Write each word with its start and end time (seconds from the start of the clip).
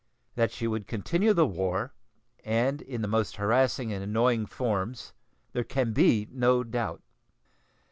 That 0.33 0.51
she 0.51 0.65
would 0.65 0.87
continue 0.87 1.31
the 1.31 1.45
war, 1.45 1.93
and 2.43 2.81
in 2.81 3.03
the 3.03 3.07
most 3.07 3.35
harassing 3.35 3.93
and 3.93 4.03
annoying 4.03 4.47
forms, 4.47 5.13
there 5.53 5.63
can 5.63 5.93
be 5.93 6.27
no 6.31 6.63
doubt. 6.63 7.03